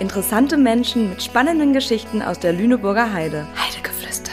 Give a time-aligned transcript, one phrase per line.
[0.00, 3.46] Interessante Menschen mit spannenden Geschichten aus der Lüneburger Heide.
[3.54, 4.32] Heidegeflüster.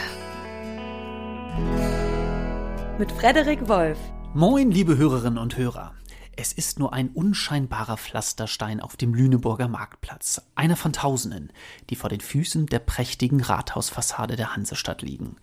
[2.98, 3.98] Mit Frederik Wolf.
[4.32, 5.92] Moin, liebe Hörerinnen und Hörer.
[6.36, 11.52] Es ist nur ein unscheinbarer Pflasterstein auf dem Lüneburger Marktplatz, einer von Tausenden,
[11.90, 15.36] die vor den Füßen der prächtigen Rathausfassade der Hansestadt liegen.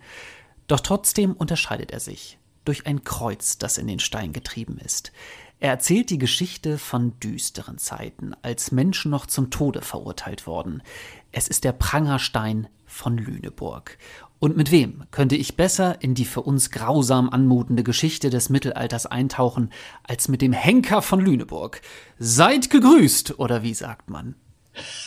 [0.66, 5.12] Doch trotzdem unterscheidet er sich durch ein Kreuz, das in den Stein getrieben ist.
[5.60, 10.84] Er erzählt die Geschichte von düsteren Zeiten, als Menschen noch zum Tode verurteilt wurden.
[11.32, 13.98] Es ist der Prangerstein von Lüneburg.
[14.40, 19.06] Und mit wem könnte ich besser in die für uns grausam anmutende Geschichte des Mittelalters
[19.06, 19.72] eintauchen,
[20.04, 21.82] als mit dem Henker von Lüneburg?
[22.20, 24.36] Seid gegrüßt, oder wie sagt man?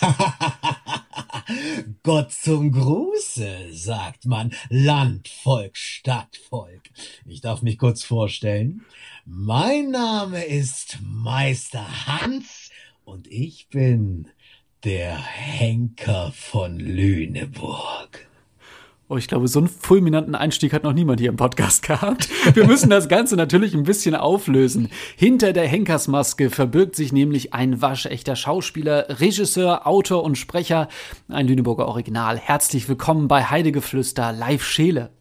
[2.03, 4.53] Gott zum Gruße, sagt man.
[4.71, 6.83] Landvolk, Stadtvolk.
[7.27, 8.85] Ich darf mich kurz vorstellen.
[9.31, 12.71] Mein Name ist Meister Hans
[13.05, 14.29] und ich bin
[14.85, 18.27] der Henker von Lüneburg.
[19.07, 22.31] Oh, ich glaube, so einen fulminanten Einstieg hat noch niemand hier im Podcast gehabt.
[22.55, 24.89] Wir müssen das Ganze natürlich ein bisschen auflösen.
[25.15, 30.89] Hinter der Henkersmaske verbirgt sich nämlich ein waschechter Schauspieler, Regisseur, Autor und Sprecher,
[31.29, 32.39] ein Lüneburger Original.
[32.39, 35.18] Herzlich willkommen bei Heidegeflüster, live Scheele.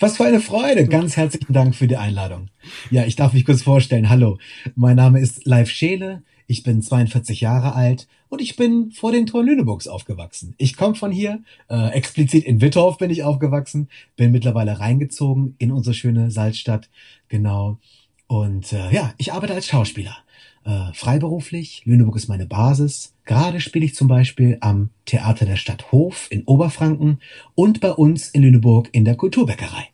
[0.00, 0.88] Was für eine Freude.
[0.88, 2.48] Ganz herzlichen Dank für die Einladung.
[2.90, 4.08] Ja, ich darf mich kurz vorstellen.
[4.08, 4.38] Hallo,
[4.74, 6.24] mein Name ist Live Scheele.
[6.48, 10.56] Ich bin 42 Jahre alt und ich bin vor den Toren Lüneburgs aufgewachsen.
[10.58, 15.70] Ich komme von hier, äh, explizit in Wittorf bin ich aufgewachsen, bin mittlerweile reingezogen in
[15.70, 16.90] unsere schöne Salzstadt,
[17.28, 17.78] genau.
[18.26, 20.16] Und äh, ja, ich arbeite als Schauspieler.
[20.64, 23.12] Äh, freiberuflich, Lüneburg ist meine Basis.
[23.26, 27.20] Gerade spiele ich zum Beispiel am Theater der Stadt Hof in Oberfranken
[27.54, 29.90] und bei uns in Lüneburg in der Kulturbäckerei.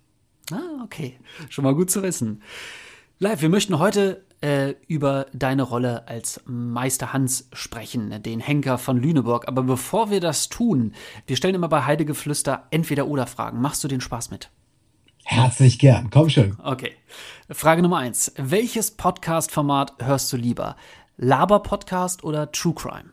[0.52, 1.14] Ah, okay.
[1.48, 2.42] Schon mal gut zu wissen.
[3.18, 8.96] Live, wir möchten heute äh, über deine Rolle als Meister Hans sprechen, den Henker von
[8.96, 9.48] Lüneburg.
[9.48, 10.94] Aber bevor wir das tun,
[11.26, 13.60] wir stellen immer bei Heidegeflüster entweder oder Fragen.
[13.60, 14.50] Machst du den Spaß mit?
[15.30, 16.56] Herzlich gern, komm schon.
[16.60, 16.90] Okay.
[17.48, 18.32] Frage Nummer eins.
[18.36, 20.74] Welches Podcast-Format hörst du lieber?
[21.18, 23.12] Laber-Podcast oder True Crime?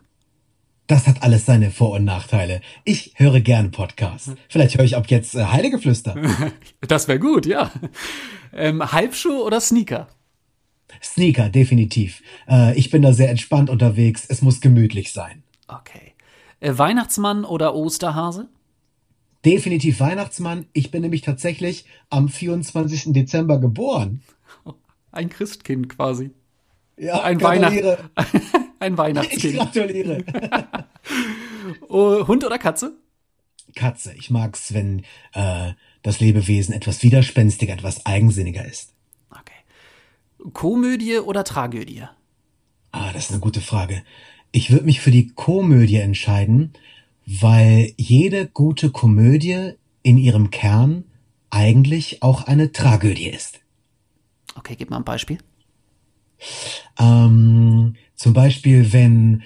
[0.88, 2.60] Das hat alles seine Vor- und Nachteile.
[2.82, 4.32] Ich höre gerne Podcasts.
[4.48, 6.16] Vielleicht höre ich ab jetzt äh, Heidegeflüster.
[6.80, 7.70] das wäre gut, ja.
[8.52, 10.08] Ähm, Halbschuh oder Sneaker?
[11.00, 12.24] Sneaker, definitiv.
[12.48, 14.26] Äh, ich bin da sehr entspannt unterwegs.
[14.28, 15.44] Es muss gemütlich sein.
[15.68, 16.14] Okay.
[16.58, 18.48] Äh, Weihnachtsmann oder Osterhase?
[19.44, 20.66] Definitiv Weihnachtsmann.
[20.72, 23.12] Ich bin nämlich tatsächlich am 24.
[23.12, 24.22] Dezember geboren.
[25.12, 26.30] Ein Christkind quasi.
[26.96, 27.98] Ja, ein, Weihnacht
[28.80, 29.44] ein Weihnachtskind.
[29.44, 30.24] Ich gratuliere.
[31.88, 32.96] oh, Hund oder Katze?
[33.74, 34.14] Katze.
[34.14, 35.04] Ich mag's, wenn
[35.34, 35.72] äh,
[36.02, 38.92] das Lebewesen etwas widerspenstiger, etwas eigensinniger ist.
[40.52, 42.04] Komödie oder Tragödie?
[42.92, 44.02] Ah, das ist eine gute Frage.
[44.52, 46.72] Ich würde mich für die Komödie entscheiden,
[47.28, 49.72] weil jede gute Komödie
[50.02, 51.04] in ihrem Kern
[51.50, 53.60] eigentlich auch eine Tragödie ist.
[54.54, 55.38] Okay, gib mal ein Beispiel.
[56.98, 59.42] Ähm, zum Beispiel, wenn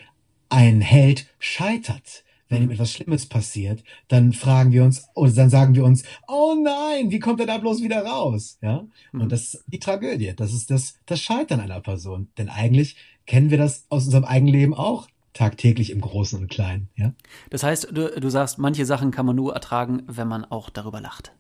[0.49, 5.75] ein Held scheitert, wenn ihm etwas Schlimmes passiert, dann fragen wir uns, oder dann sagen
[5.75, 8.59] wir uns, oh nein, wie kommt er da bloß wieder raus?
[8.63, 8.87] Ja.
[9.13, 9.29] Und mhm.
[9.29, 10.35] das ist die Tragödie.
[10.37, 12.29] Das ist das, das Scheitern einer Person.
[12.39, 16.89] Denn eigentlich kennen wir das aus unserem eigenen Leben auch tagtäglich im Großen und Kleinen.
[16.97, 17.13] Ja.
[17.51, 21.01] Das heißt, du, du sagst, manche Sachen kann man nur ertragen, wenn man auch darüber
[21.01, 21.33] lacht.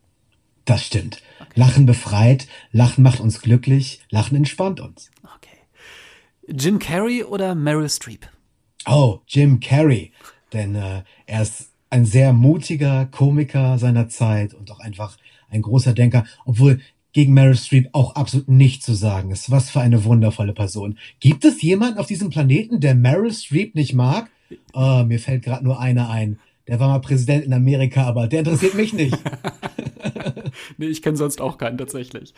[0.64, 1.20] Das stimmt.
[1.40, 1.50] Okay.
[1.56, 5.10] Lachen befreit, Lachen macht uns glücklich, Lachen entspannt uns.
[5.22, 5.58] Okay.
[6.46, 8.28] Jim Carrey oder Meryl Streep?
[8.86, 10.12] Oh, Jim Carrey
[10.52, 15.16] denn äh, er ist ein sehr mutiger Komiker seiner Zeit und auch einfach
[15.50, 16.80] ein großer Denker, obwohl
[17.12, 19.50] gegen Meryl Streep auch absolut nichts zu sagen ist.
[19.50, 20.98] Was für eine wundervolle Person.
[21.20, 24.30] Gibt es jemanden auf diesem Planeten, der Meryl Streep nicht mag?
[24.72, 26.38] Oh, mir fällt gerade nur einer ein.
[26.68, 29.18] Der war mal Präsident in Amerika, aber der interessiert mich nicht.
[30.78, 32.34] nee, ich kenne sonst auch keinen tatsächlich.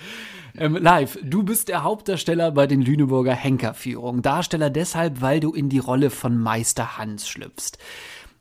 [0.57, 4.23] Ähm, live, du bist der Hauptdarsteller bei den Lüneburger Henkerführungen.
[4.23, 7.79] Darsteller deshalb, weil du in die Rolle von Meister Hans schlüpfst.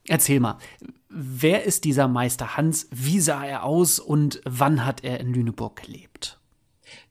[0.07, 0.57] Erzähl mal,
[1.09, 2.87] wer ist dieser Meister Hans?
[2.91, 6.12] Wie sah er aus und wann hat er in Lüneburg gelebt?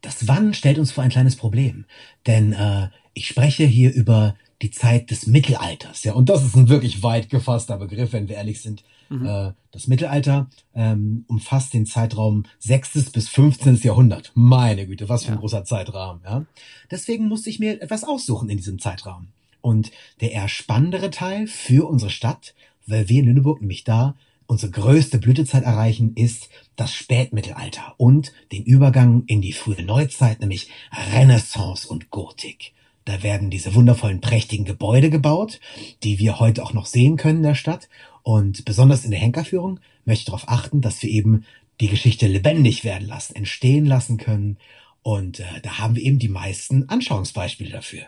[0.02, 1.87] Das Wann stellt uns vor ein kleines Problem,
[2.26, 6.04] denn äh, ich spreche hier über die Zeit des Mittelalters.
[6.04, 8.84] Ja, und das ist ein wirklich weit gefasster Begriff, wenn wir ehrlich sind.
[9.08, 9.26] Mhm.
[9.26, 13.10] Äh, das Mittelalter ähm, umfasst den Zeitraum 6.
[13.12, 13.76] bis 15.
[13.76, 14.32] Jahrhundert.
[14.34, 15.40] Meine Güte, was für ein ja.
[15.40, 16.22] großer Zeitrahmen.
[16.25, 16.44] Ja?
[16.90, 19.28] Deswegen musste ich mir etwas aussuchen in diesem Zeitraum.
[19.60, 22.55] Und der eher spannendere Teil für unsere Stadt,
[22.87, 24.16] weil wir in Lüneburg nämlich da
[24.52, 30.69] unsere größte Blütezeit erreichen, ist das Spätmittelalter und den Übergang in die frühe Neuzeit, nämlich
[31.14, 32.75] Renaissance und Gotik.
[33.06, 35.58] Da werden diese wundervollen, prächtigen Gebäude gebaut,
[36.02, 37.88] die wir heute auch noch sehen können in der Stadt.
[38.22, 41.46] Und besonders in der Henkerführung möchte ich darauf achten, dass wir eben
[41.81, 44.58] die Geschichte lebendig werden lassen, entstehen lassen können.
[45.02, 48.02] Und äh, da haben wir eben die meisten Anschauungsbeispiele dafür.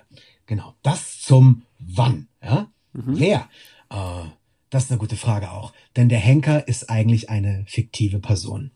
[0.44, 2.28] Genau, das zum Wann.
[2.42, 2.70] Ja?
[2.92, 3.18] Mhm.
[3.18, 3.48] Wer?
[3.88, 4.26] Äh,
[4.74, 5.72] das ist eine gute Frage auch.
[5.96, 8.72] Denn der Henker ist eigentlich eine fiktive Person.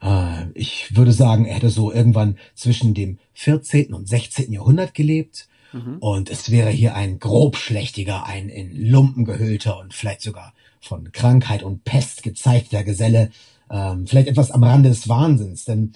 [0.00, 3.92] Äh, ich würde sagen, er hätte so irgendwann zwischen dem 14.
[3.92, 4.50] und 16.
[4.52, 5.48] Jahrhundert gelebt.
[5.72, 5.98] Mhm.
[5.98, 11.62] Und es wäre hier ein grobschlächtiger, ein in Lumpen gehüllter und vielleicht sogar von Krankheit
[11.62, 13.30] und Pest gezeigter Geselle.
[13.70, 15.64] Ähm, vielleicht etwas am Rande des Wahnsinns.
[15.66, 15.92] Denn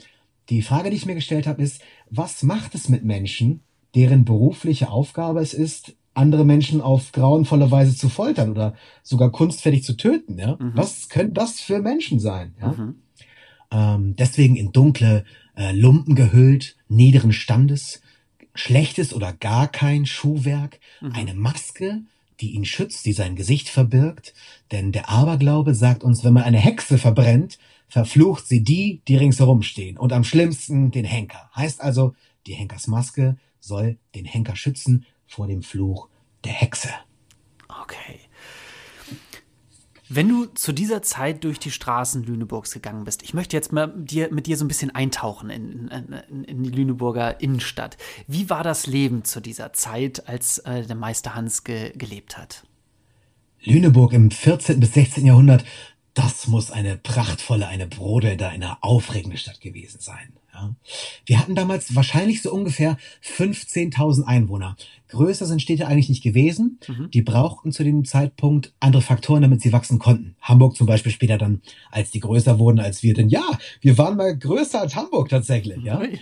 [0.51, 1.81] die Frage, die ich mir gestellt habe, ist,
[2.11, 3.63] was macht es mit Menschen,
[3.95, 9.85] deren berufliche Aufgabe es ist, andere Menschen auf grauenvolle Weise zu foltern oder sogar kunstfertig
[9.85, 10.39] zu töten.
[10.39, 10.57] Ja?
[10.59, 10.73] Mhm.
[10.75, 12.55] Was können das für Menschen sein?
[12.61, 12.73] Ja?
[12.73, 12.95] Mhm.
[13.71, 15.25] Ähm, deswegen in dunkle
[15.57, 18.03] äh, Lumpen gehüllt, niederen Standes,
[18.55, 21.13] schlechtes oder gar kein Schuhwerk, mhm.
[21.13, 22.03] eine Maske,
[22.41, 24.35] die ihn schützt, die sein Gesicht verbirgt.
[24.73, 27.59] Denn der Aberglaube sagt uns, wenn man eine Hexe verbrennt,
[27.89, 31.51] verflucht sie die, die ringsherum stehen und am schlimmsten den Henker.
[31.55, 32.15] Heißt also,
[32.47, 36.09] die Henkersmaske soll den Henker schützen vor dem Fluch
[36.45, 36.91] der Hexe.
[37.69, 38.21] Okay.
[40.09, 43.95] Wenn du zu dieser Zeit durch die Straßen Lüneburgs gegangen bist, ich möchte jetzt mal
[43.97, 47.97] dir, mit dir so ein bisschen eintauchen in, in, in, die Lüneburger Innenstadt.
[48.27, 52.67] Wie war das Leben zu dieser Zeit, als äh, der Meister Hans ge, gelebt hat?
[53.63, 54.81] Lüneburg im 14.
[54.81, 55.27] bis 16.
[55.27, 55.65] Jahrhundert,
[56.15, 60.40] das muss eine prachtvolle, eine brodelnde, eine aufregende Stadt gewesen sein.
[60.61, 60.75] Ja.
[61.27, 64.77] Wir hatten damals wahrscheinlich so ungefähr 15.000 Einwohner.
[65.09, 66.79] Größer sind Städte eigentlich nicht gewesen.
[66.87, 67.11] Mhm.
[67.11, 70.37] Die brauchten zu dem Zeitpunkt andere Faktoren, damit sie wachsen konnten.
[70.41, 73.15] Hamburg zum Beispiel später dann, als die größer wurden als wir.
[73.15, 73.45] Denn ja,
[73.81, 75.83] wir waren mal größer als Hamburg tatsächlich.
[75.83, 75.99] Ja.
[75.99, 76.19] Mhm.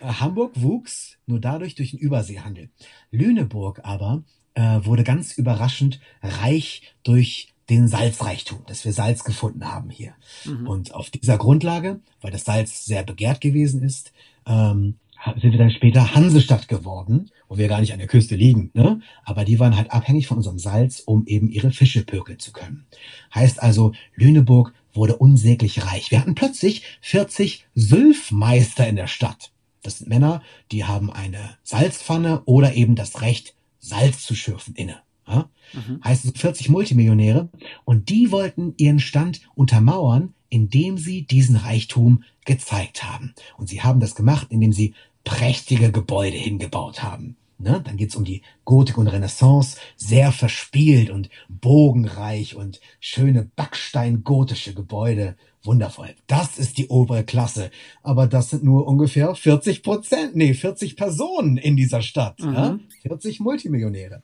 [0.00, 2.70] Hamburg wuchs nur dadurch durch den Überseehandel.
[3.10, 4.24] Lüneburg aber
[4.54, 10.14] äh, wurde ganz überraschend reich durch den Salzreichtum, dass wir Salz gefunden haben hier.
[10.44, 10.66] Mhm.
[10.66, 14.12] Und auf dieser Grundlage, weil das Salz sehr begehrt gewesen ist,
[14.46, 14.96] ähm,
[15.40, 19.00] sind wir dann später Hansestadt geworden, wo wir gar nicht an der Küste liegen, ne?
[19.24, 22.86] Aber die waren halt abhängig von unserem Salz, um eben ihre Fische pökeln zu können.
[23.32, 26.10] Heißt also, Lüneburg wurde unsäglich reich.
[26.10, 29.52] Wir hatten plötzlich 40 Sülfmeister in der Stadt.
[29.82, 35.02] Das sind Männer, die haben eine Salzpfanne oder eben das Recht, Salz zu schürfen inne.
[35.26, 35.48] Ja?
[35.72, 36.00] Mhm.
[36.04, 37.48] Heißt es 40 Multimillionäre.
[37.84, 43.34] Und die wollten ihren Stand untermauern, indem sie diesen Reichtum gezeigt haben.
[43.56, 47.36] Und sie haben das gemacht, indem sie prächtige Gebäude hingebaut haben.
[47.62, 47.80] Ne?
[47.84, 55.36] Dann geht's um die Gotik und Renaissance, sehr verspielt und bogenreich und schöne Backstein-gotische Gebäude.
[55.62, 56.16] Wundervoll.
[56.26, 57.70] Das ist die obere Klasse.
[58.02, 62.40] Aber das sind nur ungefähr 40 Prozent, nee, 40 Personen in dieser Stadt.
[62.40, 62.54] Mhm.
[62.54, 62.78] Ja?
[63.02, 64.22] 40 Multimillionäre.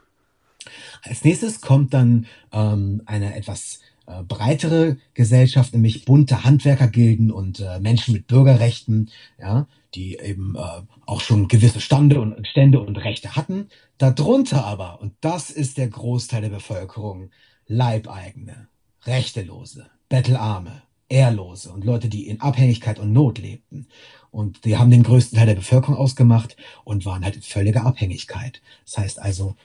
[1.02, 7.78] Als nächstes kommt dann ähm, eine etwas äh, breitere Gesellschaft, nämlich bunte Handwerkergilden und äh,
[7.78, 13.36] Menschen mit Bürgerrechten, ja, die eben äh, auch schon gewisse Stande und Stände und Rechte
[13.36, 13.68] hatten.
[13.98, 17.30] Darunter aber, und das ist der Großteil der Bevölkerung,
[17.66, 18.68] Leibeigene,
[19.04, 23.88] Rechtelose, Bettelarme, Ehrlose und Leute, die in Abhängigkeit und Not lebten.
[24.30, 28.62] Und die haben den größten Teil der Bevölkerung ausgemacht und waren halt in völliger Abhängigkeit.
[28.84, 29.56] Das heißt also,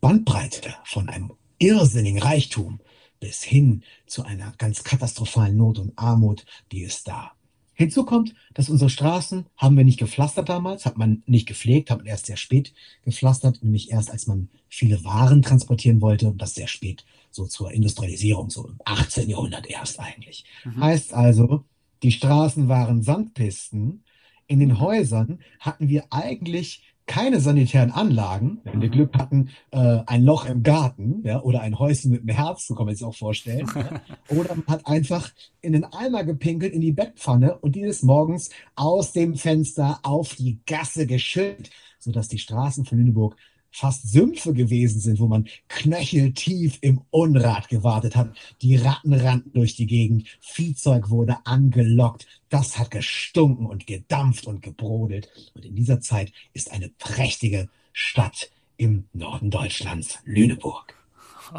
[0.00, 2.80] Bandbreite von einem irrsinnigen Reichtum
[3.20, 7.32] bis hin zu einer ganz katastrophalen Not und Armut, die ist da.
[7.74, 11.98] Hinzu kommt, dass unsere Straßen haben wir nicht gepflastert damals, hat man nicht gepflegt, hat
[11.98, 12.74] man erst sehr spät
[13.04, 17.72] gepflastert, nämlich erst als man viele Waren transportieren wollte und das sehr spät, so zur
[17.72, 19.30] Industrialisierung, so im 18.
[19.30, 20.44] Jahrhundert erst eigentlich.
[20.64, 20.80] Mhm.
[20.82, 21.64] Heißt also,
[22.02, 24.04] die Straßen waren Sandpisten,
[24.46, 28.92] in den Häusern hatten wir eigentlich keine sanitären Anlagen, wenn wir mhm.
[28.92, 32.76] Glück hatten, äh, ein Loch im Garten, ja, oder ein Häuschen mit einem Herz, so
[32.76, 33.66] kann man sich auch vorstellen.
[33.74, 34.00] ja.
[34.36, 38.50] Oder man hat einfach in den Eimer gepinkelt, in die Bettpfanne und die ist morgens
[38.76, 43.34] aus dem Fenster auf die Gasse geschüttet, sodass die Straßen von Lüneburg
[43.70, 48.36] fast Sümpfe gewesen sind, wo man knöcheltief im Unrat gewartet hat.
[48.62, 54.62] Die Ratten rannten durch die Gegend, Viehzeug wurde angelockt, das hat gestunken und gedampft und
[54.62, 55.28] gebrodelt.
[55.54, 60.94] Und in dieser Zeit ist eine prächtige Stadt im Norden Deutschlands, Lüneburg.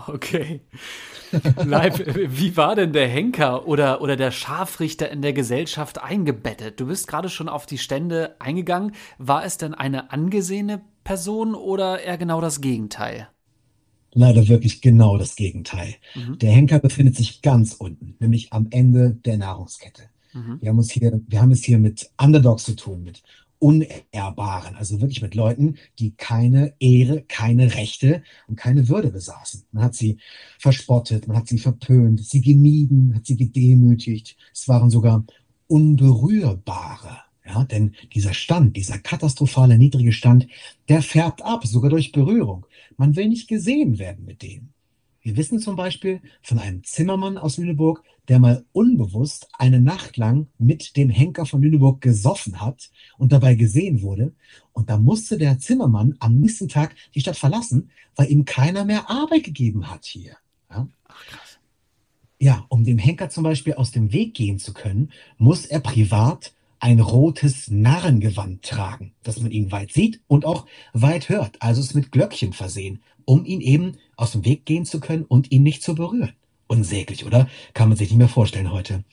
[0.08, 0.62] Okay.
[1.58, 6.80] Leib, wie war denn der Henker oder, oder der Scharfrichter in der Gesellschaft eingebettet?
[6.80, 8.94] Du bist gerade schon auf die Stände eingegangen.
[9.18, 13.28] War es denn eine angesehene Person oder eher genau das Gegenteil?
[14.14, 15.96] Leider wirklich genau das Gegenteil.
[16.16, 16.38] Mhm.
[16.40, 20.04] Der Henker befindet sich ganz unten, nämlich am Ende der Nahrungskette.
[20.34, 20.58] Mhm.
[20.62, 23.24] Wir, haben uns hier, wir haben es hier mit Underdogs zu tun, mit
[23.60, 29.66] Unehrbaren, also wirklich mit Leuten, die keine Ehre, keine Rechte und keine Würde besaßen.
[29.72, 30.18] Man hat sie
[30.58, 34.36] verspottet, man hat sie verpönt, sie gemieden, hat sie gedemütigt.
[34.52, 35.24] Es waren sogar
[35.68, 37.20] Unberührbare.
[37.46, 40.48] Ja, denn dieser Stand, dieser katastrophale niedrige Stand,
[40.90, 42.66] der färbt ab, sogar durch Berührung.
[42.98, 44.70] Man will nicht gesehen werden mit dem.
[45.24, 50.48] Wir wissen zum Beispiel von einem Zimmermann aus Lüneburg, der mal unbewusst eine Nacht lang
[50.58, 54.34] mit dem Henker von Lüneburg gesoffen hat und dabei gesehen wurde.
[54.74, 59.10] Und da musste der Zimmermann am nächsten Tag die Stadt verlassen, weil ihm keiner mehr
[59.10, 60.38] Arbeit gegeben hat hier.
[60.70, 60.88] Ja?
[61.08, 61.60] Ach, krass.
[62.40, 66.54] Ja, um dem Henker zum Beispiel aus dem Weg gehen zu können, muss er privat
[66.82, 71.62] ein rotes Narrengewand tragen, dass man ihn weit sieht und auch weit hört.
[71.62, 75.52] Also es mit Glöckchen versehen, um ihn eben aus dem Weg gehen zu können und
[75.52, 76.34] ihn nicht zu berühren.
[76.68, 77.48] Unsäglich, oder?
[77.76, 79.04] Kann man sich nicht mehr vorstellen heute.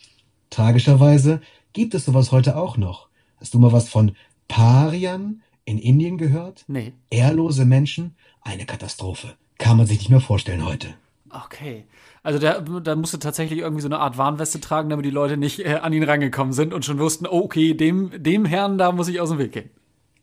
[0.49, 1.43] Tragischerweise
[1.75, 3.09] gibt es sowas heute auch noch.
[3.37, 4.13] Hast du mal was von
[4.49, 6.65] Parian in Indien gehört?
[6.69, 6.95] Nee.
[7.11, 8.17] Ehrlose Menschen?
[8.41, 9.37] Eine Katastrophe.
[9.59, 10.95] Kann man sich nicht mehr vorstellen heute.
[11.31, 11.85] Okay.
[12.29, 15.61] Also da, da musste tatsächlich irgendwie so eine Art Warnweste tragen, damit die Leute nicht
[15.61, 19.09] äh, an ihn rangekommen sind und schon wussten, oh, okay, dem, dem Herrn, da muss
[19.09, 19.71] ich aus dem Weg gehen.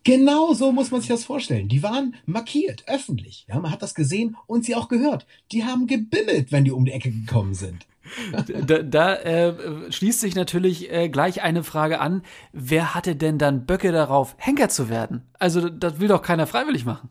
[0.04, 1.68] Genau so muss man sich das vorstellen.
[1.68, 3.48] Die waren markiert, öffentlich.
[3.50, 5.26] Ja, man hat das gesehen und sie auch gehört.
[5.52, 7.88] Die haben gebimmelt, wenn die um die Ecke gekommen sind.
[8.68, 12.22] da, da äh, schließt sich natürlich äh, gleich eine Frage an.
[12.54, 15.24] Wer hatte denn dann Böcke darauf, Henker zu werden?
[15.40, 17.10] Also das will doch keiner freiwillig machen.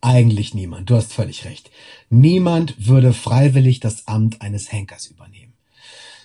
[0.00, 0.90] Eigentlich niemand.
[0.90, 1.70] Du hast völlig recht.
[2.10, 5.54] Niemand würde freiwillig das Amt eines Henkers übernehmen.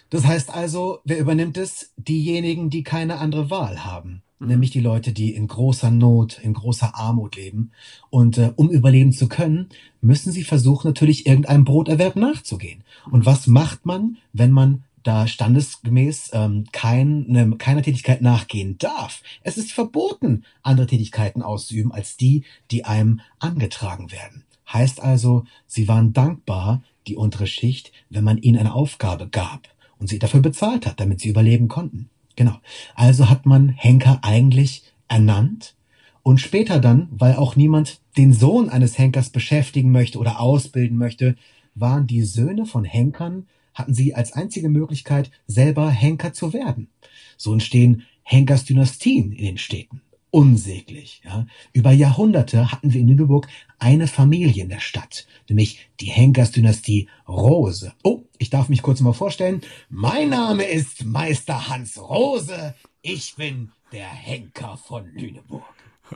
[0.10, 1.94] Das heißt also, wer übernimmt es?
[1.96, 4.24] Diejenigen, die keine andere Wahl haben.
[4.40, 4.48] Mhm.
[4.48, 7.72] Nämlich die Leute, die in großer Not, in großer Armut leben.
[8.10, 9.70] Und äh, um überleben zu können,
[10.02, 12.84] müssen sie versuchen, natürlich irgendeinem Broterwerb nachzugehen.
[13.10, 19.24] Und was macht man, wenn man da standesgemäß ähm, keine, keiner Tätigkeit nachgehen darf.
[19.44, 24.44] Es ist verboten, andere Tätigkeiten auszuüben als die, die einem angetragen werden.
[24.72, 29.68] Heißt also, sie waren dankbar, die untere Schicht, wenn man ihnen eine Aufgabe gab
[29.98, 32.10] und sie dafür bezahlt hat, damit sie überleben konnten.
[32.36, 32.58] Genau.
[32.96, 35.76] Also hat man Henker eigentlich ernannt
[36.24, 41.36] und später dann, weil auch niemand den Sohn eines Henkers beschäftigen möchte oder ausbilden möchte,
[41.76, 43.48] waren die Söhne von Henkern
[43.82, 46.90] hatten sie als einzige Möglichkeit, selber Henker zu werden.
[47.36, 50.02] So entstehen Henkersdynastien in den Städten.
[50.30, 51.22] Unsäglich.
[51.26, 51.46] Ja.
[51.74, 53.48] Über Jahrhunderte hatten wir in Lüneburg
[53.80, 57.92] eine Familie in der Stadt, nämlich die Henkersdynastie Rose.
[58.04, 59.62] Oh, ich darf mich kurz mal vorstellen.
[59.90, 62.76] Mein Name ist Meister Hans Rose.
[63.02, 65.66] Ich bin der Henker von Lüneburg.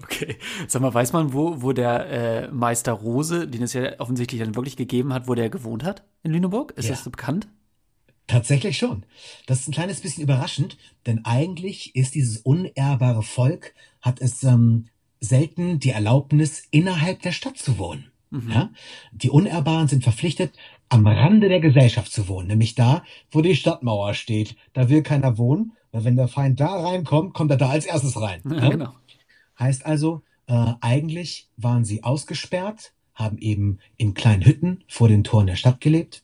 [0.04, 0.38] Okay.
[0.68, 4.56] Sag mal, weiß man, wo, wo der äh, Meister Rose, den es ja offensichtlich dann
[4.56, 6.74] wirklich gegeben hat, wo der gewohnt hat in Lüneburg?
[6.76, 6.92] Ist ja.
[6.92, 7.48] das so bekannt?
[8.28, 9.06] Tatsächlich schon.
[9.46, 14.88] Das ist ein kleines bisschen überraschend, denn eigentlich ist dieses unehrbare Volk, hat es ähm,
[15.20, 18.12] selten die Erlaubnis, innerhalb der Stadt zu wohnen.
[18.32, 18.52] Mhm.
[18.52, 18.70] Ja?
[19.12, 20.54] Die Unehrbaren sind verpflichtet,
[20.90, 24.56] am Rande der Gesellschaft zu wohnen, nämlich da, wo die Stadtmauer steht.
[24.74, 28.20] Da will keiner wohnen, weil wenn der Feind da reinkommt, kommt er da als erstes
[28.20, 28.42] rein.
[28.50, 28.70] Ja, ja?
[28.70, 28.94] Genau.
[29.60, 35.48] Heißt also, äh, eigentlich waren sie ausgesperrt, haben eben in kleinen Hütten vor den Toren
[35.48, 36.24] der Stadt gelebt.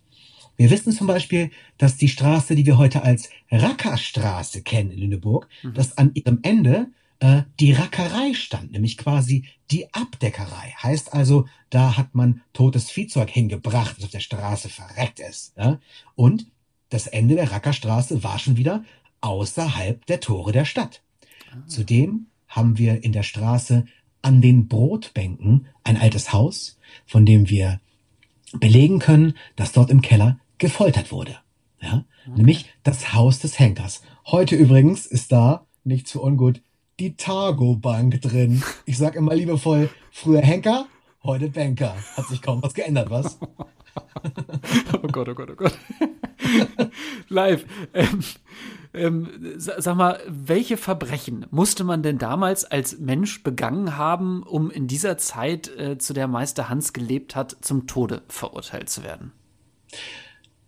[0.58, 5.48] Wir wissen zum Beispiel, dass die Straße, die wir heute als Rackerstraße kennen in Lüneburg,
[5.64, 5.74] mhm.
[5.74, 6.88] dass an ihrem Ende
[7.20, 10.76] äh, die Rackerei stand, nämlich quasi die Abdeckerei.
[10.84, 15.54] Heißt also, da hat man totes Viehzeug hingebracht, das auf der Straße verreckt ist.
[15.58, 15.80] Ja?
[16.16, 16.48] Und
[16.90, 18.84] das Ende der Rackerstraße war schon wieder
[19.22, 21.02] außerhalb der Tore der Stadt.
[21.52, 21.66] Ah.
[21.68, 23.86] Zudem haben wir in der Straße
[24.22, 26.77] an den Brotbänken ein altes Haus,
[27.08, 27.79] von dem wir
[28.53, 31.38] belegen können, dass dort im Keller gefoltert wurde.
[31.81, 32.05] Ja?
[32.27, 32.38] Okay.
[32.38, 34.03] Nämlich das Haus des Henkers.
[34.27, 36.62] Heute übrigens ist da, nicht zu ungut,
[37.00, 38.62] die Targo Bank drin.
[38.86, 40.86] Ich sag immer liebevoll, früher Henker,
[41.24, 41.96] heute Banker.
[42.15, 43.39] Hat sich kaum was geändert, was?
[45.01, 45.77] oh Gott, oh Gott, oh Gott.
[47.29, 47.65] Live.
[47.93, 48.20] Ähm,
[48.94, 54.88] ähm, sag mal, welche Verbrechen musste man denn damals als Mensch begangen haben, um in
[54.88, 59.32] dieser Zeit, äh, zu der Meister Hans gelebt hat, zum Tode verurteilt zu werden?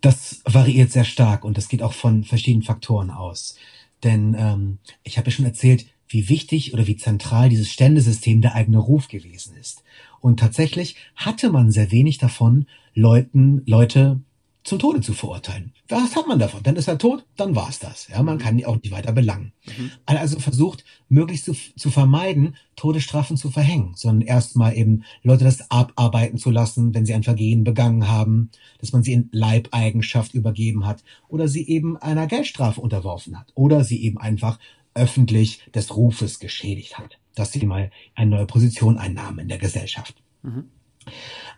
[0.01, 3.57] Das variiert sehr stark und das geht auch von verschiedenen Faktoren aus.
[4.03, 8.55] Denn ähm, ich habe ja schon erzählt, wie wichtig oder wie zentral dieses Ständesystem der
[8.55, 9.83] eigene Ruf gewesen ist.
[10.19, 14.21] Und tatsächlich hatte man sehr wenig davon, Leuten, Leute
[14.63, 15.73] zum Tode zu verurteilen.
[15.89, 16.63] Was hat man davon?
[16.63, 18.07] Dann ist er tot, dann war's das.
[18.07, 18.39] Ja, man mhm.
[18.39, 19.51] kann ihn auch nicht weiter belangen.
[19.65, 19.91] Mhm.
[20.05, 26.37] Also versucht, möglichst zu, zu vermeiden, Todesstrafen zu verhängen, sondern erstmal eben Leute das abarbeiten
[26.37, 31.03] zu lassen, wenn sie ein Vergehen begangen haben, dass man sie in Leibeigenschaft übergeben hat
[31.27, 34.59] oder sie eben einer Geldstrafe unterworfen hat oder sie eben einfach
[34.93, 40.15] öffentlich des Rufes geschädigt hat, dass sie mal eine neue Position einnahmen in der Gesellschaft.
[40.41, 40.69] Mhm.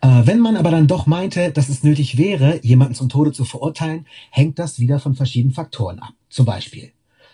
[0.01, 3.45] Äh, wenn man aber dann doch meinte, dass es nötig wäre, jemanden zum Tode zu
[3.45, 6.13] verurteilen, hängt das wieder von verschiedenen Faktoren ab.
[6.29, 6.91] Zum Beispiel,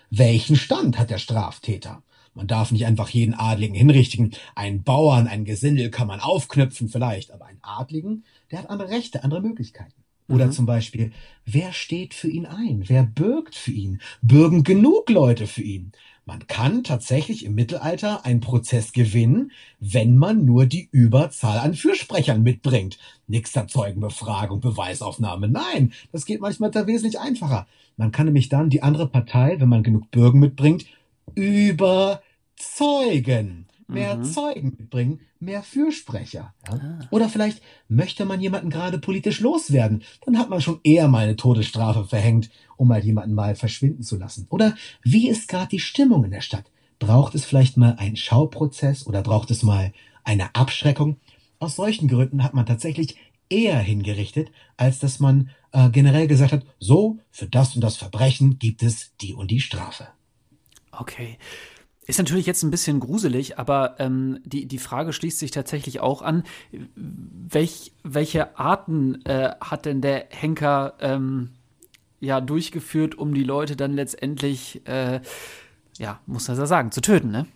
[0.10, 2.04] welchen Stand hat der Straftäter?
[2.34, 4.32] Man darf nicht einfach jeden Adligen hinrichten.
[4.56, 9.24] Einen Bauern, einen Gesindel kann man aufknüpfen vielleicht, aber einen Adligen, der hat andere Rechte,
[9.24, 10.02] andere Möglichkeiten.
[10.32, 10.52] Oder mhm.
[10.52, 11.12] zum Beispiel,
[11.46, 12.84] wer steht für ihn ein?
[12.88, 14.02] Wer bürgt für ihn?
[14.22, 15.92] Bürgen genug Leute für ihn?
[16.26, 22.44] Man kann tatsächlich im Mittelalter einen Prozess gewinnen, wenn man nur die Überzahl an Fürsprechern
[22.44, 23.00] mitbringt.
[23.28, 25.48] Nix der Zeugenbefragung, Beweisaufnahme.
[25.48, 27.68] Nein, das geht manchmal da wesentlich einfacher.
[27.98, 30.86] Man kann nämlich dann die andere Partei, wenn man genug Bürgen mitbringt,
[31.36, 32.22] überzeugen
[33.92, 34.24] mehr mhm.
[34.24, 36.54] Zeugen mitbringen, mehr Fürsprecher.
[36.68, 36.74] Ja?
[36.74, 37.00] Ah.
[37.10, 40.04] Oder vielleicht möchte man jemanden gerade politisch loswerden.
[40.26, 44.18] Dann hat man schon eher mal eine Todesstrafe verhängt, um mal jemanden mal verschwinden zu
[44.18, 44.48] lassen.
[44.50, 46.66] Oder wie ist gerade die Stimmung in der Stadt?
[47.00, 49.92] Braucht es vielleicht mal einen Schauprozess oder braucht es mal
[50.24, 51.18] eine Abschreckung?
[51.60, 53.18] Aus solchen Gründen hat man tatsächlich
[53.50, 58.58] eher hingerichtet, als dass man äh, generell gesagt hat, so, für das und das Verbrechen
[58.60, 60.08] gibt es die und die Strafe.
[60.92, 61.38] Okay.
[62.12, 66.22] Ist natürlich jetzt ein bisschen gruselig, aber ähm, die, die Frage schließt sich tatsächlich auch
[66.22, 66.44] an,
[66.94, 71.52] welch, welche Arten äh, hat denn der Henker ähm,
[72.20, 75.22] ja durchgeführt, um die Leute dann letztendlich, äh,
[76.00, 77.48] ja, muss man ja sagen, zu töten, ne?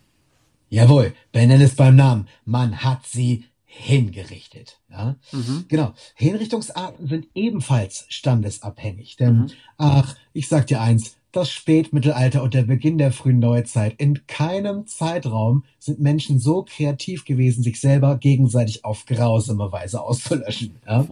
[0.69, 2.29] Jawohl, benenn es beim Namen.
[2.45, 4.79] Man hat sie hingerichtet.
[4.89, 5.17] Ja?
[5.33, 5.65] Mhm.
[5.67, 5.93] Genau.
[6.15, 9.17] Hinrichtungsarten sind ebenfalls standesabhängig.
[9.17, 9.51] Denn, mhm.
[9.77, 13.95] ach, ich sag dir eins, das Spätmittelalter und der Beginn der frühen Neuzeit.
[13.97, 20.75] In keinem Zeitraum sind Menschen so kreativ gewesen, sich selber gegenseitig auf grausame Weise auszulöschen.
[20.87, 21.05] Ja?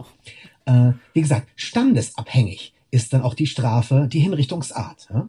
[0.66, 5.10] Äh, wie gesagt, standesabhängig ist dann auch die Strafe, die Hinrichtungsart.
[5.14, 5.28] Ja?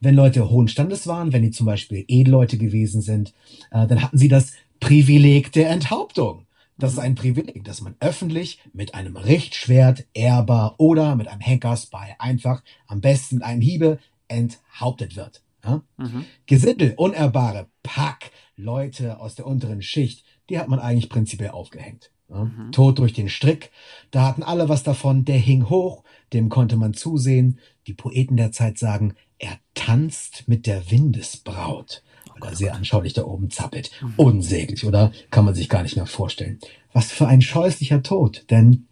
[0.00, 3.34] Wenn Leute hohen Standes waren, wenn die zum Beispiel Edelleute gewesen sind,
[3.70, 6.46] äh, dann hatten sie das Privileg der Enthauptung.
[6.78, 12.16] Das ist ein Privileg, dass man öffentlich mit einem Richtschwert, ehrbar oder mit einem Henkersbeil
[12.18, 13.98] einfach am besten mit einem Hiebe
[14.30, 15.42] enthauptet wird.
[15.64, 15.82] Ja?
[15.96, 16.24] Mhm.
[16.46, 22.10] Gesindel, Unerhrbare, Pack, Leute aus der unteren Schicht, die hat man eigentlich prinzipiell aufgehängt.
[22.28, 22.44] Ja?
[22.44, 22.72] Mhm.
[22.72, 23.70] Tod durch den Strick,
[24.10, 27.58] da hatten alle was davon, der hing hoch, dem konnte man zusehen.
[27.86, 32.02] Die Poeten der Zeit sagen, er tanzt mit der Windesbraut.
[32.38, 33.90] Weil er sehr anschaulich da oben zappelt.
[34.00, 34.14] Mhm.
[34.16, 35.12] Unsäglich, oder?
[35.30, 36.58] Kann man sich gar nicht mehr vorstellen.
[36.92, 38.86] Was für ein scheußlicher Tod, denn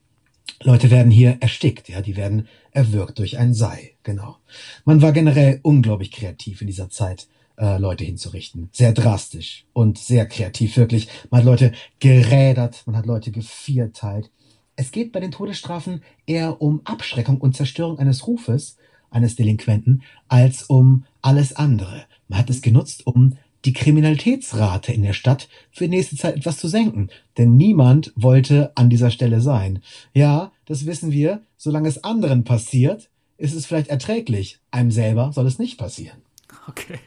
[0.62, 4.38] Leute werden hier erstickt, ja, die werden erwürgt durch ein Sei, genau.
[4.86, 8.70] Man war generell unglaublich kreativ in dieser Zeit, äh, Leute hinzurichten.
[8.72, 11.08] Sehr drastisch und sehr kreativ, wirklich.
[11.30, 14.30] Man hat Leute gerädert, man hat Leute gevierteilt.
[14.76, 18.78] Es geht bei den Todesstrafen eher um Abschreckung und Zerstörung eines Rufes,
[19.10, 22.06] eines Delinquenten, als um alles andere.
[22.28, 26.68] Man hat es genutzt, um die Kriminalitätsrate in der Stadt für nächste Zeit etwas zu
[26.68, 27.10] senken.
[27.36, 29.82] Denn niemand wollte an dieser Stelle sein.
[30.14, 31.42] Ja, das wissen wir.
[31.58, 34.60] Solange es anderen passiert, ist es vielleicht erträglich.
[34.70, 36.18] Einem selber soll es nicht passieren.
[36.66, 36.98] Okay.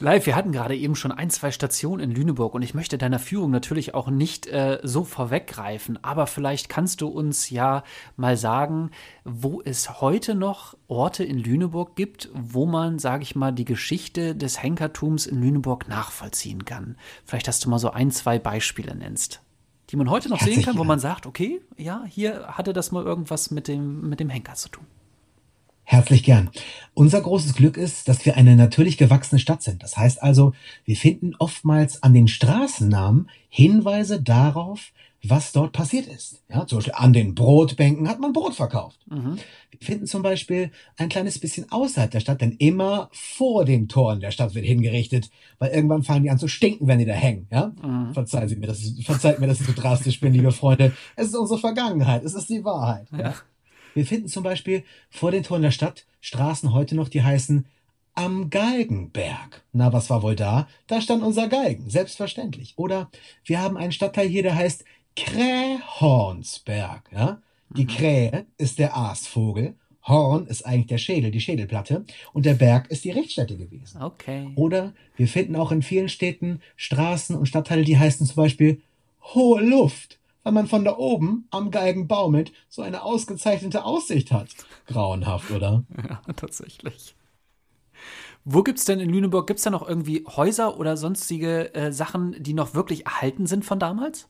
[0.00, 3.20] Live, wir hatten gerade eben schon ein, zwei Stationen in Lüneburg und ich möchte deiner
[3.20, 7.84] Führung natürlich auch nicht äh, so vorweggreifen, aber vielleicht kannst du uns ja
[8.16, 8.90] mal sagen,
[9.24, 14.34] wo es heute noch Orte in Lüneburg gibt, wo man, sage ich mal, die Geschichte
[14.34, 16.96] des Henkertums in Lüneburg nachvollziehen kann.
[17.24, 19.42] Vielleicht hast du mal so ein, zwei Beispiele nennst,
[19.90, 22.90] die man heute noch Herzlich sehen kann, wo man sagt, okay, ja, hier hatte das
[22.90, 24.86] mal irgendwas mit dem, mit dem Henker zu tun.
[25.84, 26.50] Herzlich gern.
[26.94, 29.82] Unser großes Glück ist, dass wir eine natürlich gewachsene Stadt sind.
[29.82, 30.52] Das heißt also,
[30.84, 34.92] wir finden oftmals an den Straßennamen Hinweise darauf,
[35.26, 36.42] was dort passiert ist.
[36.48, 38.98] Ja, zum Beispiel an den Brotbänken hat man Brot verkauft.
[39.10, 39.38] Mhm.
[39.70, 44.20] Wir finden zum Beispiel ein kleines bisschen außerhalb der Stadt, denn immer vor den Toren
[44.20, 47.46] der Stadt wird hingerichtet, weil irgendwann fangen die an zu stinken, wenn die da hängen.
[47.50, 47.72] Ja?
[47.82, 48.12] Mhm.
[48.12, 50.92] Verzeihen Sie mir, das ist, verzeiht mir, dass ich so drastisch bin, liebe Freunde.
[51.16, 53.08] Es ist unsere Vergangenheit, es ist die Wahrheit.
[53.16, 53.34] Ja?
[53.94, 57.66] Wir finden zum Beispiel vor den Toren der Stadt Straßen heute noch, die heißen
[58.14, 59.62] am Galgenberg.
[59.72, 60.68] Na, was war wohl da?
[60.86, 62.74] Da stand unser Galgen, selbstverständlich.
[62.76, 63.10] Oder
[63.44, 64.84] wir haben einen Stadtteil hier, der heißt
[65.16, 67.10] Krähornsberg.
[67.12, 67.40] Ja?
[67.70, 67.88] Die mhm.
[67.88, 69.74] Krähe ist der Aasvogel,
[70.06, 74.02] Horn ist eigentlich der Schädel, die Schädelplatte, und der Berg ist die Richtstätte gewesen.
[74.02, 74.50] Okay.
[74.54, 78.82] Oder wir finden auch in vielen Städten Straßen und Stadtteile, die heißen zum Beispiel
[79.34, 84.48] Hohe Luft weil man von da oben am Galgen baumelt so eine ausgezeichnete Aussicht hat.
[84.86, 85.84] Grauenhaft, oder?
[86.08, 87.16] Ja, tatsächlich.
[88.44, 92.52] Wo gibt's denn in Lüneburg, gibt's da noch irgendwie Häuser oder sonstige äh, Sachen, die
[92.52, 94.28] noch wirklich erhalten sind von damals?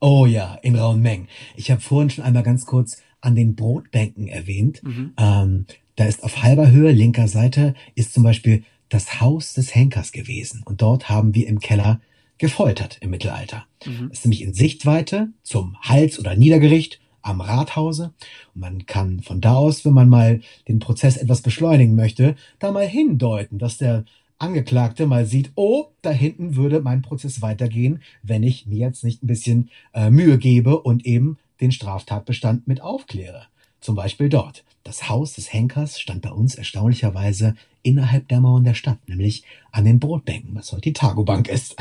[0.00, 1.28] Oh ja, in rauen Mengen.
[1.56, 4.82] Ich habe vorhin schon einmal ganz kurz an den Brotbänken erwähnt.
[4.84, 5.12] Mhm.
[5.16, 10.12] Ähm, da ist auf halber Höhe, linker Seite, ist zum Beispiel das Haus des Henkers
[10.12, 10.62] gewesen.
[10.64, 12.00] Und dort haben wir im Keller
[12.42, 13.66] gefoltert im Mittelalter.
[13.86, 14.08] Mhm.
[14.08, 18.14] Das ist nämlich in Sichtweite zum Hals- oder Niedergericht am Rathause.
[18.52, 22.72] Und man kann von da aus, wenn man mal den Prozess etwas beschleunigen möchte, da
[22.72, 24.04] mal hindeuten, dass der
[24.38, 29.22] Angeklagte mal sieht, oh, da hinten würde mein Prozess weitergehen, wenn ich mir jetzt nicht
[29.22, 33.46] ein bisschen äh, Mühe gebe und eben den Straftatbestand mit aufkläre.
[33.80, 34.64] Zum Beispiel dort.
[34.82, 39.84] Das Haus des Henkers stand bei uns erstaunlicherweise innerhalb der Mauern der Stadt, nämlich an
[39.84, 41.76] den Brotbänken, was heute die Tagobank ist.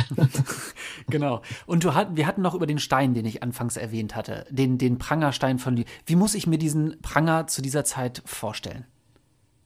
[1.10, 1.42] genau.
[1.66, 4.78] Und du hat, wir hatten noch über den Stein, den ich anfangs erwähnt hatte, den,
[4.78, 5.84] den Prangerstein von.
[6.06, 8.86] Wie muss ich mir diesen Pranger zu dieser Zeit vorstellen?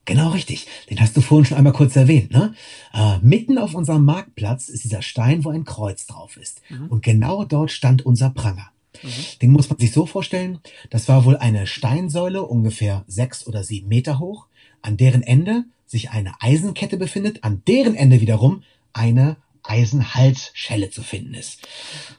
[0.06, 0.68] Genau richtig.
[0.90, 2.32] Den hast du vorhin schon einmal kurz erwähnt.
[2.32, 2.54] Ne?
[2.94, 6.62] Äh, mitten auf unserem Marktplatz ist dieser Stein, wo ein Kreuz drauf ist.
[6.70, 6.88] Mhm.
[6.88, 8.70] Und genau dort stand unser Pranger.
[9.02, 9.10] Mhm.
[9.42, 10.60] Den muss man sich so vorstellen,
[10.92, 14.48] das war wohl eine Steinsäule ungefähr sechs oder sieben Meter hoch,
[14.86, 21.34] an deren Ende sich eine Eisenkette befindet, an deren Ende wiederum eine Eisenhalsschelle zu finden
[21.34, 21.68] ist.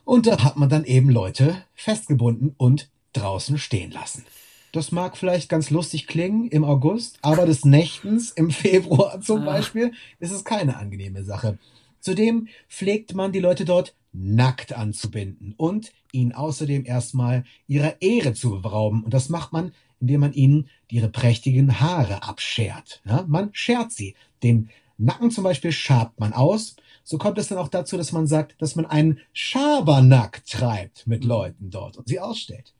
[0.04, 4.24] Und da hat man dann eben Leute festgebunden und draußen stehen lassen.
[4.72, 9.46] Das mag vielleicht ganz lustig klingen im August, aber des Nächtens im Februar zum ah.
[9.46, 11.58] Beispiel ist es keine angenehme Sache.
[12.00, 18.60] Zudem pflegt man die Leute dort nackt anzubinden und ihnen außerdem erstmal ihrer Ehre zu
[18.60, 19.04] berauben.
[19.04, 23.00] Und das macht man, indem man ihnen ihre prächtigen Haare abschert.
[23.04, 24.14] Ja, man schert sie.
[24.42, 26.76] Den Nacken zum Beispiel schabt man aus.
[27.04, 31.24] So kommt es dann auch dazu, dass man sagt, dass man einen Schabernack treibt mit
[31.24, 32.72] Leuten dort und sie ausstellt.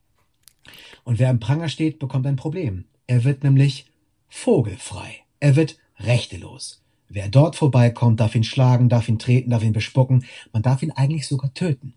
[1.05, 2.85] Und wer im Pranger steht, bekommt ein Problem.
[3.07, 3.87] Er wird nämlich
[4.29, 5.22] vogelfrei.
[5.38, 6.83] Er wird rechtelos.
[7.09, 10.25] Wer dort vorbeikommt, darf ihn schlagen, darf ihn treten, darf ihn bespucken.
[10.53, 11.95] Man darf ihn eigentlich sogar töten.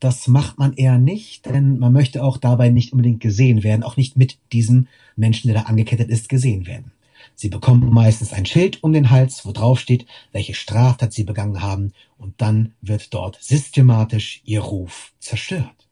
[0.00, 3.96] Das macht man eher nicht, denn man möchte auch dabei nicht unbedingt gesehen werden, auch
[3.96, 6.92] nicht mit diesem Menschen, der da angekettet ist, gesehen werden.
[7.34, 11.62] Sie bekommen meistens ein Schild um den Hals, wo drauf steht, welche Straftat sie begangen
[11.62, 15.86] haben, und dann wird dort systematisch ihr Ruf zerstört.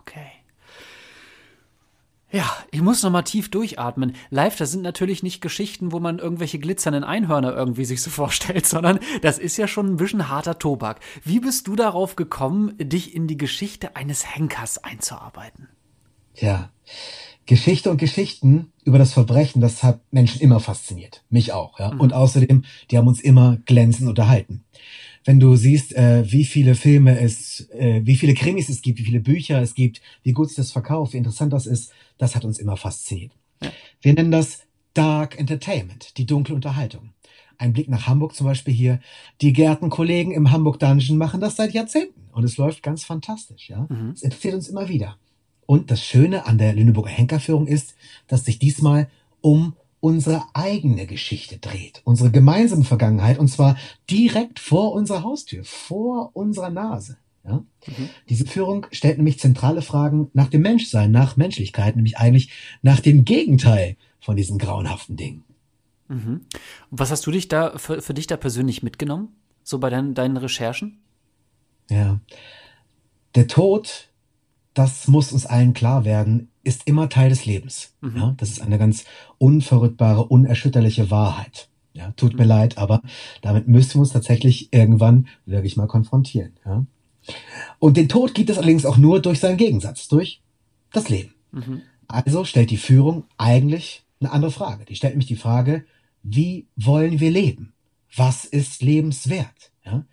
[0.00, 0.41] Okay.
[2.32, 4.14] Ja, ich muss noch mal tief durchatmen.
[4.30, 8.66] Live, das sind natürlich nicht Geschichten, wo man irgendwelche glitzernden Einhörner irgendwie sich so vorstellt,
[8.66, 11.00] sondern das ist ja schon ein bisschen harter Tobak.
[11.24, 15.68] Wie bist du darauf gekommen, dich in die Geschichte eines Henkers einzuarbeiten?
[16.34, 16.70] Ja,
[17.44, 21.24] Geschichte und Geschichten über das Verbrechen, das hat Menschen immer fasziniert.
[21.28, 21.92] Mich auch, ja.
[21.92, 22.00] Mhm.
[22.00, 24.64] Und außerdem, die haben uns immer glänzend unterhalten
[25.24, 29.04] wenn du siehst, äh, wie viele Filme es, äh, wie viele Krimis es gibt, wie
[29.04, 32.44] viele Bücher es gibt, wie gut sich das verkauft, wie interessant das ist, das hat
[32.44, 33.32] uns immer fasziniert.
[33.62, 33.70] Ja.
[34.00, 37.10] Wir nennen das Dark Entertainment, die dunkle Unterhaltung.
[37.58, 39.00] Ein Blick nach Hamburg zum Beispiel hier.
[39.40, 43.70] Die Gärtenkollegen im Hamburg Dungeon machen das seit Jahrzehnten und es läuft ganz fantastisch.
[43.70, 44.10] Ja, mhm.
[44.10, 45.16] es interessiert uns immer wieder.
[45.66, 47.94] Und das Schöne an der Lüneburger Henkerführung ist,
[48.26, 49.08] dass sich diesmal
[49.40, 53.76] um unsere eigene Geschichte dreht, unsere gemeinsame Vergangenheit, und zwar
[54.10, 57.18] direkt vor unserer Haustür, vor unserer Nase.
[57.44, 57.62] Ja?
[57.86, 58.08] Mhm.
[58.28, 62.50] Diese Führung stellt nämlich zentrale Fragen nach dem Menschsein, nach Menschlichkeit, nämlich eigentlich
[62.82, 65.44] nach dem Gegenteil von diesen grauenhaften Dingen.
[66.08, 66.46] Mhm.
[66.90, 69.28] Und was hast du dich da für, für dich da persönlich mitgenommen,
[69.62, 70.98] so bei deinen, deinen Recherchen?
[71.88, 72.18] Ja,
[73.36, 74.08] der Tod,
[74.74, 77.94] das muss uns allen klar werden, ist immer Teil des Lebens.
[78.00, 78.16] Mhm.
[78.16, 79.04] Ja, das ist eine ganz
[79.38, 81.68] unverrückbare, unerschütterliche Wahrheit.
[81.94, 82.40] Ja, tut mhm.
[82.40, 83.02] mir leid, aber
[83.42, 86.52] damit müssen wir uns tatsächlich irgendwann wirklich mal konfrontieren.
[86.64, 86.86] Ja?
[87.78, 90.40] Und den Tod gibt es allerdings auch nur durch seinen Gegensatz, durch
[90.92, 91.34] das Leben.
[91.52, 91.82] Mhm.
[92.08, 94.84] Also stellt die Führung eigentlich eine andere Frage.
[94.84, 95.84] Die stellt nämlich die Frage,
[96.22, 97.72] wie wollen wir leben?
[98.14, 99.72] Was ist lebenswert?
[99.84, 100.04] Ja?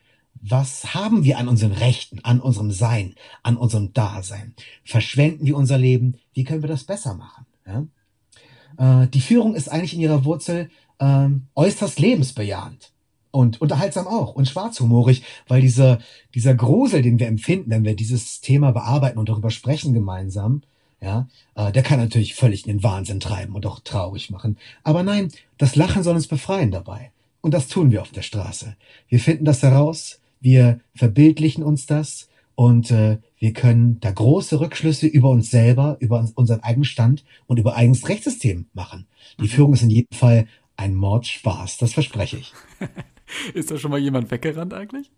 [0.42, 4.54] Was haben wir an unseren Rechten, an unserem Sein, an unserem Dasein?
[4.84, 6.16] Verschwenden wir unser Leben?
[6.34, 7.46] Wie können wir das besser machen?
[7.66, 9.04] Ja?
[9.04, 12.92] Äh, die Führung ist eigentlich in ihrer Wurzel äh, äußerst lebensbejahend
[13.32, 16.00] und unterhaltsam auch und schwarzhumorig, weil dieser,
[16.34, 20.64] dieser Grusel, den wir empfinden, wenn wir dieses Thema bearbeiten und darüber sprechen gemeinsam,
[21.02, 24.58] ja, äh, der kann natürlich völlig in den Wahnsinn treiben und auch traurig machen.
[24.84, 27.12] Aber nein, das Lachen soll uns befreien dabei.
[27.42, 28.76] Und das tun wir auf der Straße.
[29.08, 35.08] Wir finden das heraus, wir verbildlichen uns das und äh, wir können da große Rückschlüsse
[35.08, 39.08] über uns selber, über unseren eigenen Stand und über eigenes Rechtssystem machen.
[39.40, 39.48] Die mhm.
[39.48, 42.54] Führung ist in jedem Fall ein Mordspaß, das verspreche ich.
[43.54, 45.12] ist da schon mal jemand weggerannt eigentlich?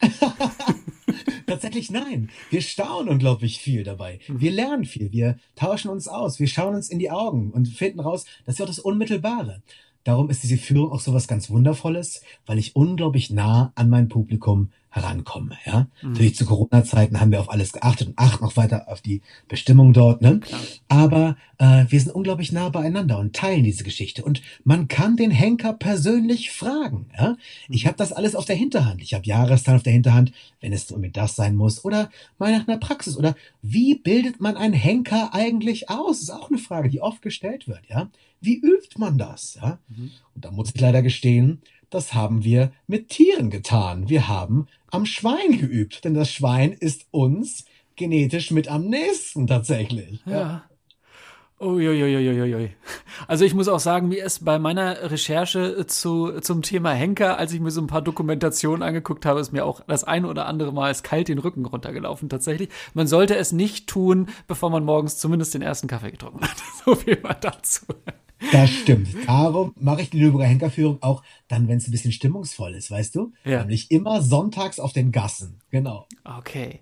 [1.46, 2.30] Tatsächlich nein.
[2.50, 4.20] Wir staunen unglaublich viel dabei.
[4.28, 4.40] Mhm.
[4.40, 5.12] Wir lernen viel.
[5.12, 6.38] Wir tauschen uns aus.
[6.38, 9.62] Wir schauen uns in die Augen und finden raus, das ist ja auch das Unmittelbare.
[10.08, 14.08] Darum ist diese Führung auch so was ganz Wundervolles, weil ich unglaublich nah an mein
[14.08, 15.56] Publikum herankomme.
[15.64, 16.10] Ja, mhm.
[16.10, 19.92] natürlich zu Corona-Zeiten haben wir auf alles geachtet und achten auch weiter auf die Bestimmung
[19.92, 20.22] dort.
[20.22, 20.40] Ne?
[20.88, 24.24] Aber äh, wir sind unglaublich nah beieinander und teilen diese Geschichte.
[24.24, 27.06] Und man kann den Henker persönlich fragen.
[27.18, 27.36] Ja?
[27.68, 29.02] Ich habe das alles auf der Hinterhand.
[29.02, 31.84] Ich habe Jahreszahlen auf der Hinterhand, wenn es irgendwie das sein muss.
[31.84, 33.16] Oder mal nach einer Praxis.
[33.16, 36.20] Oder wie bildet man einen Henker eigentlich aus?
[36.20, 37.82] Das ist auch eine Frage, die oft gestellt wird.
[37.88, 39.58] Ja, wie übt man das?
[39.60, 39.78] Ja?
[39.88, 40.10] Mhm.
[40.34, 44.08] Und da muss ich leider gestehen, das haben wir mit Tieren getan.
[44.08, 47.64] Wir haben am Schwein geübt, denn das Schwein ist uns
[47.96, 50.20] genetisch mit am nächsten tatsächlich.
[50.26, 50.32] Ja.
[50.32, 50.64] ja.
[51.60, 52.70] Uiuiuiuiui.
[53.26, 57.52] Also ich muss auch sagen, mir ist bei meiner Recherche zu, zum Thema Henker, als
[57.52, 60.72] ich mir so ein paar Dokumentationen angeguckt habe, ist mir auch das eine oder andere
[60.72, 62.68] Mal kalt den Rücken runtergelaufen tatsächlich.
[62.94, 66.56] Man sollte es nicht tun, bevor man morgens zumindest den ersten Kaffee getrunken hat.
[66.84, 67.84] So viel mal dazu.
[68.52, 69.08] Das stimmt.
[69.26, 73.14] Darum mache ich die Lübecker Henkerführung auch dann, wenn es ein bisschen stimmungsvoll ist, weißt
[73.16, 73.32] du?
[73.44, 73.60] Ja.
[73.60, 75.60] Nämlich immer sonntags auf den Gassen.
[75.70, 76.06] Genau.
[76.24, 76.80] Okay.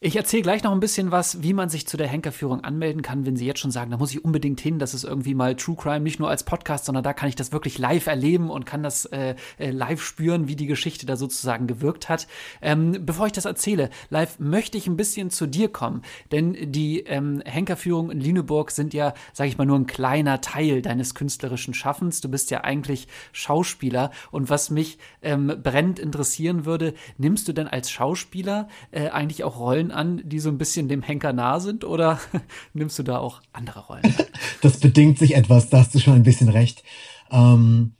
[0.00, 3.26] Ich erzähle gleich noch ein bisschen was, wie man sich zu der Henkerführung anmelden kann,
[3.26, 4.78] wenn Sie jetzt schon sagen, da muss ich unbedingt hin.
[4.78, 7.52] Das ist irgendwie mal True Crime, nicht nur als Podcast, sondern da kann ich das
[7.52, 11.66] wirklich live erleben und kann das äh, äh live spüren, wie die Geschichte da sozusagen
[11.66, 12.26] gewirkt hat.
[12.60, 17.00] Ähm, bevor ich das erzähle, live möchte ich ein bisschen zu dir kommen, denn die
[17.00, 21.14] ähm, Henkerführung in Lüneburg sind ja, sage ich mal, nur ein kleiner Teil deiner deines
[21.14, 22.20] künstlerischen Schaffens.
[22.20, 24.10] Du bist ja eigentlich Schauspieler.
[24.32, 29.60] Und was mich ähm, brennend interessieren würde, nimmst du denn als Schauspieler äh, eigentlich auch
[29.60, 31.84] Rollen an, die so ein bisschen dem Henker nah sind?
[31.84, 32.18] Oder
[32.74, 34.02] nimmst du da auch andere Rollen?
[34.60, 36.82] Das bedingt sich etwas, da hast du schon ein bisschen recht.
[37.30, 37.92] Ähm,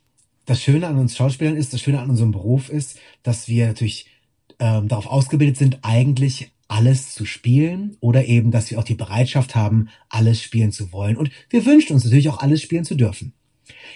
[0.45, 4.07] das Schöne an uns Schauspielern ist, das Schöne an unserem Beruf ist, dass wir natürlich
[4.59, 9.55] ähm, darauf ausgebildet sind, eigentlich alles zu spielen oder eben, dass wir auch die Bereitschaft
[9.55, 11.17] haben, alles spielen zu wollen.
[11.17, 13.33] Und wir wünschen uns natürlich auch alles spielen zu dürfen.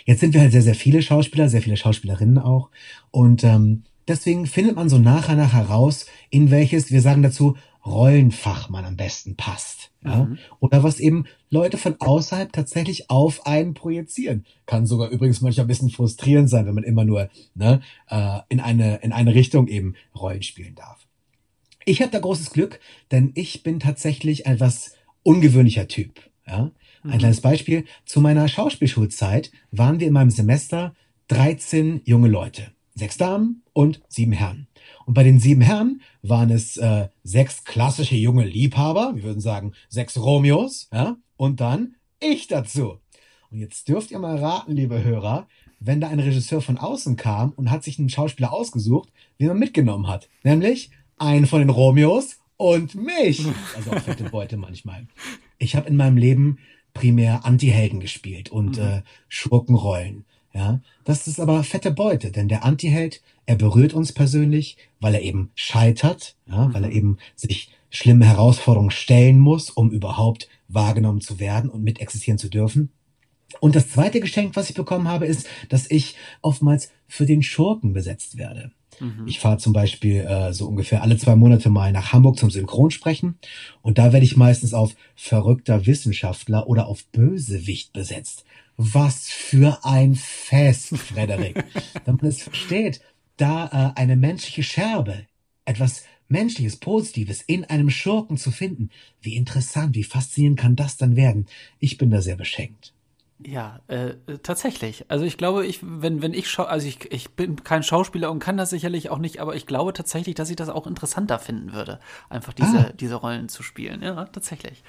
[0.06, 2.70] Jetzt sind wir halt sehr, sehr viele Schauspieler, sehr viele Schauspielerinnen auch.
[3.12, 7.56] Und ähm, deswegen findet man so nachher nach heraus, in welches, wir sagen dazu,
[7.86, 9.92] Rollenfach man am besten passt.
[10.04, 10.26] Ja?
[10.26, 10.38] Mhm.
[10.60, 14.46] Oder was eben Leute von außerhalb tatsächlich auf einen projizieren.
[14.66, 18.60] Kann sogar übrigens manchmal ein bisschen frustrierend sein, wenn man immer nur ne, äh, in,
[18.60, 21.06] eine, in eine Richtung eben Rollen spielen darf.
[21.86, 22.80] Ich habe da großes Glück,
[23.12, 26.20] denn ich bin tatsächlich ein etwas ungewöhnlicher Typ.
[26.48, 26.72] Ja?
[27.04, 27.18] Ein mhm.
[27.18, 27.86] kleines Beispiel.
[28.06, 30.96] Zu meiner Schauspielschulzeit waren wir in meinem Semester
[31.28, 32.72] 13 junge Leute.
[32.96, 34.68] Sechs Damen und sieben Herren.
[35.06, 39.74] Und bei den sieben Herren waren es äh, sechs klassische junge Liebhaber, wir würden sagen
[39.90, 43.00] sechs Romeos, ja, und dann ich dazu.
[43.50, 45.48] Und jetzt dürft ihr mal raten, liebe Hörer,
[45.80, 49.60] wenn da ein Regisseur von außen kam und hat sich einen Schauspieler ausgesucht, wie man
[49.60, 50.30] mitgenommen hat.
[50.44, 50.92] Nämlich
[51.24, 53.46] einen von den Romeos und mich.
[53.76, 55.08] Also auch fette Beute manchmal.
[55.58, 56.60] Ich habe in meinem Leben
[56.94, 58.84] primär Anti-Helden gespielt und mhm.
[58.84, 60.26] äh, Schurkenrollen.
[60.54, 65.24] Ja, das ist aber fette Beute, denn der Anti-Held, er berührt uns persönlich, weil er
[65.24, 66.74] eben scheitert, ja, mhm.
[66.76, 72.00] weil er eben sich schlimme Herausforderungen stellen muss, um überhaupt wahrgenommen zu werden und mit
[72.02, 72.92] existieren zu dürfen.
[73.60, 77.94] Und das zweite Geschenk, was ich bekommen habe, ist, dass ich oftmals für den Schurken
[77.94, 78.72] besetzt werde.
[79.00, 79.28] Mhm.
[79.28, 83.38] Ich fahre zum Beispiel äh, so ungefähr alle zwei Monate mal nach Hamburg zum Synchronsprechen
[83.82, 88.46] und da werde ich meistens auf verrückter Wissenschaftler oder auf Bösewicht besetzt.
[88.78, 91.64] Was für ein Fest, Frederik.
[92.06, 93.02] Wenn man es versteht,
[93.38, 95.26] da äh, eine menschliche Scherbe,
[95.66, 98.90] etwas Menschliches, Positives in einem Schurken zu finden,
[99.22, 101.46] wie interessant, wie faszinierend kann das dann werden?
[101.80, 102.94] Ich bin da sehr beschenkt.
[103.40, 105.06] Ja, äh, tatsächlich.
[105.10, 108.40] Also ich glaube, ich, wenn, wenn ich schau, also ich, ich bin kein Schauspieler und
[108.40, 111.74] kann das sicherlich auch nicht, aber ich glaube tatsächlich, dass ich das auch interessanter finden
[111.74, 112.94] würde, einfach diese, ah.
[112.94, 114.02] diese Rollen zu spielen.
[114.02, 114.84] Ja, tatsächlich.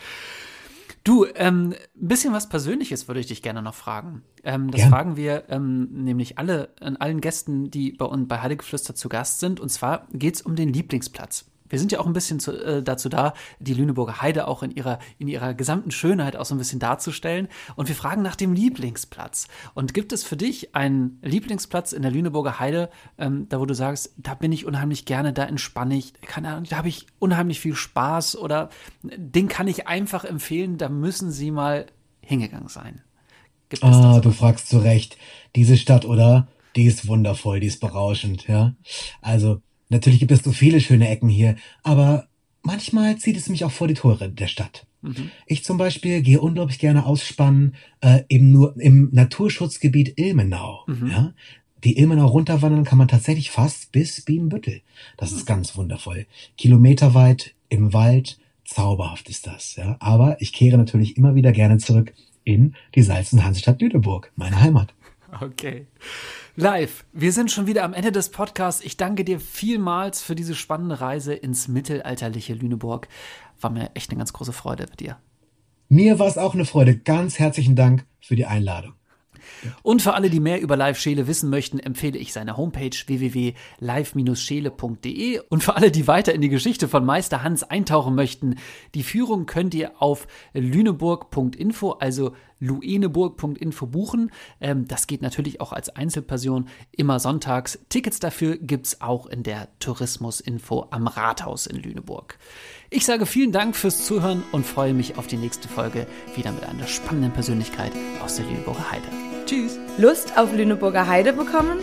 [1.04, 4.22] Du, ähm, ein bisschen was Persönliches würde ich dich gerne noch fragen.
[4.42, 4.88] Ähm, das ja.
[4.88, 9.40] fragen wir ähm, nämlich alle, an allen Gästen, die bei uns bei Heiligeflüster zu Gast
[9.40, 9.60] sind.
[9.60, 12.82] Und zwar geht es um den Lieblingsplatz wir sind ja auch ein bisschen zu, äh,
[12.82, 16.58] dazu da, die Lüneburger Heide auch in ihrer, in ihrer gesamten Schönheit auch so ein
[16.58, 17.48] bisschen darzustellen.
[17.74, 19.48] Und wir fragen nach dem Lieblingsplatz.
[19.72, 23.74] Und gibt es für dich einen Lieblingsplatz in der Lüneburger Heide, ähm, da wo du
[23.74, 27.60] sagst, da bin ich unheimlich gerne, da entspanne ich, keine Ahnung, da habe ich unheimlich
[27.60, 28.68] viel Spaß oder
[29.02, 31.86] den kann ich einfach empfehlen, da müssen Sie mal
[32.20, 33.02] hingegangen sein.
[33.80, 35.16] ah, du fragst zu Recht.
[35.56, 36.46] Diese Stadt, oder?
[36.76, 38.74] Die ist wundervoll, die ist berauschend, ja.
[39.20, 42.28] Also, Natürlich gibt es so viele schöne Ecken hier, aber
[42.62, 44.86] manchmal zieht es mich auch vor die Tore der Stadt.
[45.02, 45.30] Mhm.
[45.46, 50.84] Ich zum Beispiel gehe unglaublich gerne ausspannen äh, im, nur, im Naturschutzgebiet Ilmenau.
[50.86, 51.10] Mhm.
[51.10, 51.34] Ja?
[51.84, 54.80] Die Ilmenau runterwandern kann man tatsächlich fast bis Bienenbüttel.
[55.18, 56.26] Das ist ganz wundervoll.
[56.56, 59.76] Kilometerweit im Wald, zauberhaft ist das.
[59.76, 59.96] Ja?
[60.00, 64.60] Aber ich kehre natürlich immer wieder gerne zurück in die Salz- und Hansestadt Lüneburg, meine
[64.60, 64.94] Heimat.
[65.40, 65.86] Okay.
[66.56, 68.84] Live, wir sind schon wieder am Ende des Podcasts.
[68.84, 73.08] Ich danke dir vielmals für diese spannende Reise ins mittelalterliche Lüneburg.
[73.60, 75.18] War mir echt eine ganz große Freude mit dir.
[75.88, 76.96] Mir war es auch eine Freude.
[76.96, 78.94] Ganz herzlichen Dank für die Einladung.
[79.82, 85.40] Und für alle, die mehr über Live Scheele wissen möchten, empfehle ich seine Homepage www.live-scheele.de.
[85.48, 88.56] Und für alle, die weiter in die Geschichte von Meister Hans eintauchen möchten,
[88.94, 94.30] die Führung könnt ihr auf lüneburg.info, also lueneburg.info buchen.
[94.60, 97.78] Ähm, das geht natürlich auch als Einzelperson immer sonntags.
[97.88, 102.38] Tickets dafür gibt es auch in der Tourismusinfo am Rathaus in Lüneburg.
[102.90, 106.64] Ich sage vielen Dank fürs Zuhören und freue mich auf die nächste Folge wieder mit
[106.64, 109.08] einer spannenden Persönlichkeit aus der Lüneburger Heide.
[109.46, 109.78] Tschüss.
[109.98, 111.78] Lust auf Lüneburger Heide bekommen?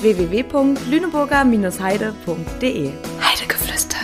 [0.00, 3.96] www.lüneburger-heide.de Heidegeflüster.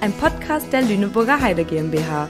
[0.00, 2.28] Ein Podcast der Lüneburger Heide GmbH.